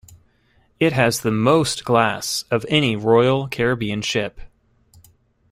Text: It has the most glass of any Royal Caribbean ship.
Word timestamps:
It 0.79 0.93
has 0.93 1.19
the 1.19 1.29
most 1.29 1.85
glass 1.85 2.43
of 2.49 2.65
any 2.67 2.95
Royal 2.95 3.47
Caribbean 3.47 4.01
ship. 4.01 4.41